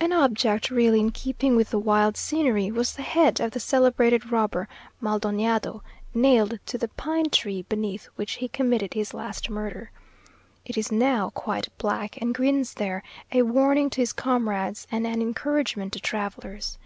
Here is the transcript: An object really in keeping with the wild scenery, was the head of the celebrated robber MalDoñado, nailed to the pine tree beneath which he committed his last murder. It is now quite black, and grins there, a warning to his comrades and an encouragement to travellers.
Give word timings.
An 0.00 0.14
object 0.14 0.70
really 0.70 0.98
in 0.98 1.10
keeping 1.10 1.56
with 1.56 1.68
the 1.72 1.78
wild 1.78 2.16
scenery, 2.16 2.70
was 2.70 2.94
the 2.94 3.02
head 3.02 3.38
of 3.38 3.50
the 3.50 3.60
celebrated 3.60 4.32
robber 4.32 4.66
MalDoñado, 5.02 5.82
nailed 6.14 6.58
to 6.64 6.78
the 6.78 6.88
pine 6.88 7.26
tree 7.28 7.60
beneath 7.60 8.06
which 8.16 8.36
he 8.36 8.48
committed 8.48 8.94
his 8.94 9.12
last 9.12 9.50
murder. 9.50 9.90
It 10.64 10.78
is 10.78 10.90
now 10.90 11.28
quite 11.34 11.68
black, 11.76 12.16
and 12.18 12.34
grins 12.34 12.72
there, 12.72 13.02
a 13.30 13.42
warning 13.42 13.90
to 13.90 14.00
his 14.00 14.14
comrades 14.14 14.86
and 14.90 15.06
an 15.06 15.20
encouragement 15.20 15.92
to 15.92 16.00
travellers. 16.00 16.78